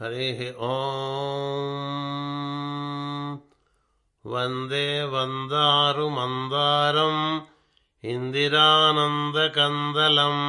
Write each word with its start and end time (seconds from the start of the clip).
हरिः 0.00 0.40
ॐ 0.68 0.72
वन्दे 4.32 4.88
वन्दारुमन्दारम् 5.12 7.22
इन्दिरानन्दकन्दलम् 8.12 10.42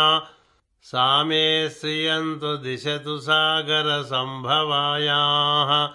सा 0.85 1.23
मे 1.23 1.69
श्रियन्तु 1.69 2.57
दिशतु 2.57 3.19
सागरसम्भवायाः। 3.19 5.89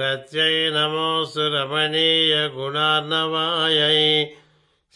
रत्यै 0.00 0.56
नमोऽस्तु 0.76 1.44
रमणीयगुणार्णवायै 1.54 2.40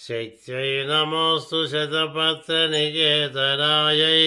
शैत्यै 0.06 0.72
नमोऽस्तु 0.90 1.60
शतपत्रनिकेतनायै 1.72 4.22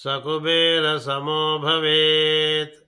स 0.00 0.02
कुबेरसमो 0.24 1.42
भवेत् 1.64 2.79